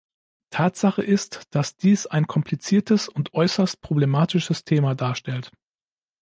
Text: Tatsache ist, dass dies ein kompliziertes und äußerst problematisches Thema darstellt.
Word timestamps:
Tatsache 0.49 1.03
ist, 1.03 1.43
dass 1.51 1.75
dies 1.77 2.07
ein 2.07 2.25
kompliziertes 2.25 3.07
und 3.07 3.35
äußerst 3.35 3.81
problematisches 3.81 4.63
Thema 4.63 4.95
darstellt. 4.95 5.51